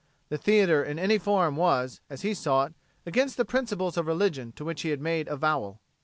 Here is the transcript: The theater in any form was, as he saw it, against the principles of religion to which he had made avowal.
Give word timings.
The 0.29 0.37
theater 0.39 0.83
in 0.83 0.97
any 0.97 1.19
form 1.19 1.55
was, 1.55 2.01
as 2.09 2.23
he 2.23 2.33
saw 2.33 2.65
it, 2.65 2.73
against 3.05 3.37
the 3.37 3.45
principles 3.45 3.97
of 3.97 4.07
religion 4.07 4.51
to 4.53 4.65
which 4.65 4.81
he 4.81 4.89
had 4.89 4.99
made 4.99 5.27
avowal. 5.27 5.79